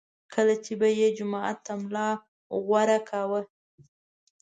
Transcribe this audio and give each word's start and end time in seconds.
کله 0.33 0.55
چې 0.65 0.73
به 0.79 0.87
یې 0.99 1.07
جومات 1.17 1.57
ته 1.65 1.73
ملا 1.83 2.09
غوره 2.65 2.99
کاوه. 3.09 3.41